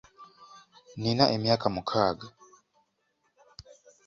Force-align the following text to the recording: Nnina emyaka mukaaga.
Nnina 0.95 1.25
emyaka 1.35 1.65
mukaaga. 1.75 2.27